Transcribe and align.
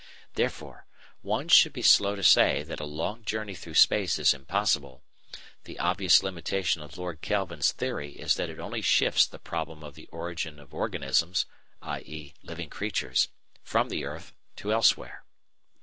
Therefore, 0.33 0.87
one 1.21 1.47
should 1.47 1.73
be 1.73 1.83
slow 1.83 2.15
to 2.15 2.23
say 2.23 2.63
that 2.63 2.79
a 2.79 2.85
long 2.85 3.23
journey 3.23 3.53
through 3.53 3.75
space 3.75 4.17
is 4.17 4.33
impossible. 4.33 5.03
The 5.65 5.77
obvious 5.77 6.23
limitation 6.23 6.81
of 6.81 6.97
Lord 6.97 7.21
Kelvin's 7.21 7.71
theory 7.71 8.13
is 8.13 8.33
that 8.33 8.49
it 8.49 8.59
only 8.59 8.81
shifts 8.81 9.27
the 9.27 9.37
problem 9.37 9.83
of 9.83 9.93
the 9.93 10.07
origin 10.07 10.57
of 10.59 10.73
organisms 10.73 11.45
(i.e. 11.83 12.33
living 12.41 12.71
creatures) 12.71 13.27
from 13.61 13.89
the 13.89 14.03
earth 14.03 14.33
to 14.55 14.73
elsewhere. 14.73 15.23